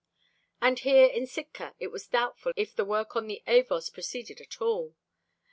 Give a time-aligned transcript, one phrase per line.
[0.59, 4.59] And here in Sitka it was doubtful if the work on the Avos proceeded at
[4.59, 4.95] all.